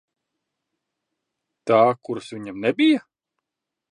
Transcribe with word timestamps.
Tā, 1.71 1.77
kuras 2.09 2.33
viņam 2.37 2.59
nebija? 2.65 3.05